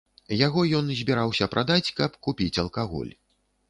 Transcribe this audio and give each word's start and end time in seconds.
Яго 0.37 0.63
ён 0.79 0.89
збіраўся 1.03 1.51
прадаць, 1.53 1.93
каб 2.03 2.11
купіць 2.29 2.55
алкаголь. 2.67 3.19